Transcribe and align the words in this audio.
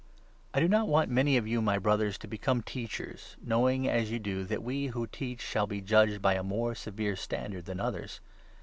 On 0.51 0.57
I 0.57 0.59
do 0.61 0.67
not 0.67 0.87
want 0.87 1.11
many 1.11 1.37
of 1.37 1.47
you, 1.47 1.61
my 1.61 1.77
Brothers, 1.77 2.17
to 2.17 2.27
i 2.27 2.31
the 2.31 2.37
control 2.39 2.55
become 2.55 2.63
teachers, 2.63 3.37
knowing, 3.39 3.87
as 3.87 4.09
you 4.09 4.17
do, 4.17 4.43
that 4.45 4.63
we 4.63 4.87
Ton*1*!*, 4.87 4.93
who 4.95 5.05
teach 5.05 5.41
shall 5.41 5.67
be 5.67 5.79
judged 5.79 6.23
by 6.23 6.33
a 6.33 6.41
more 6.41 6.73
severe 6.73 7.15
standard 7.15 7.65
than 7.65 7.79
others. 7.79 8.19